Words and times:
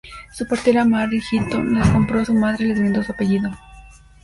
Su 0.33 0.47
partera, 0.47 0.83
Mary 0.83 1.21
Hilton 1.31 1.75
las 1.77 1.87
compró 1.91 2.21
a 2.21 2.25
su 2.25 2.33
madre 2.33 2.65
y 2.65 2.67
les 2.69 2.79
brindó 2.79 3.03
su 3.03 3.11
apellido. 3.11 3.51